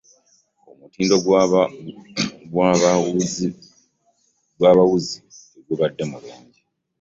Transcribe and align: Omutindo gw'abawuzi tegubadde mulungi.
Omutindo 0.69 1.15
gw'abawuzi 2.53 3.47
tegubadde 5.51 6.03
mulungi. 6.11 6.59